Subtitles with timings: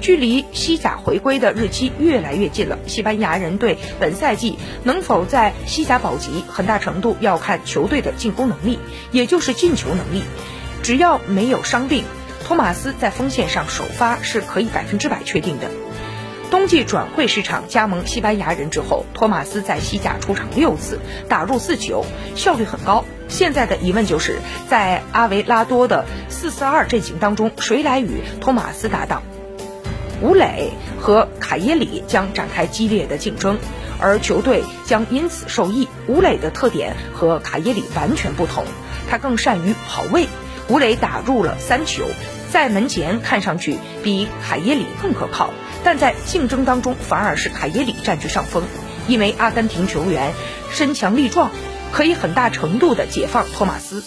[0.00, 2.78] 距离西甲回归的日期越来越近了。
[2.86, 8.78] 西班牙人队本赛季能否在西甲保级，很大程度要看球队的进攻能力，
[9.12, 10.22] 也就是进球能力。
[10.82, 12.04] 只要没有伤病，
[12.44, 15.70] 托马斯在锋线上首发是可以百分之百确定的。
[16.50, 20.98] 冬季转会市场加盟西班牙人之后，托马斯在西甲出场六次，
[21.28, 22.04] 打入四球，
[22.34, 23.04] 效率很高。
[23.28, 24.38] 现在的疑问就是，
[24.68, 29.22] 在阿维拉多的四四二阵型当中，谁来与托马斯搭档？
[30.22, 33.58] 吴磊和卡耶里将展开激烈的竞争，
[33.98, 35.88] 而球队将因此受益。
[36.06, 38.64] 吴磊的特点和卡耶里完全不同，
[39.08, 40.26] 他更善于跑位。
[40.68, 42.04] 吴磊打入了三球，
[42.50, 45.50] 在门前看上去比卡耶里更可靠，
[45.82, 48.62] 但在竞争当中反而是卡耶里占据上风，
[49.08, 50.32] 因为阿根廷球员
[50.70, 51.50] 身强力壮，
[51.92, 54.04] 可以很大程度的解放托马斯。